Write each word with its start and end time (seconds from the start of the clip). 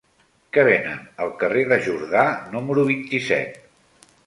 Què 0.55 0.61
venen 0.67 1.03
al 1.25 1.33
carrer 1.43 1.67
de 1.73 1.79
Jordà 1.89 2.25
número 2.57 2.89
vint-i-set? 2.91 3.63